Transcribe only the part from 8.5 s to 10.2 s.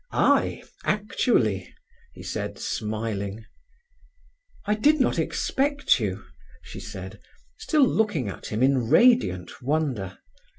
in radiant wonder.